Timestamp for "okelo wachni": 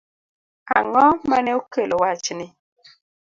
1.59-2.47